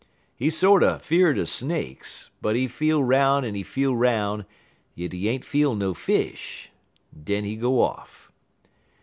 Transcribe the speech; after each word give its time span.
He 0.35 0.49
sorter 0.49 0.97
fear'd 0.97 1.37
er 1.37 1.45
snakes, 1.45 2.31
but 2.41 2.55
he 2.55 2.65
feel 2.67 3.03
'roun' 3.03 3.45
en 3.45 3.53
he 3.53 3.61
feel 3.61 3.95
'roun', 3.95 4.47
yit 4.95 5.13
he 5.13 5.29
ain't 5.29 5.45
feel 5.45 5.75
no 5.75 5.93
fish. 5.93 6.71
Den 7.15 7.43
he 7.43 7.55
go 7.55 7.81
off. 7.83 8.31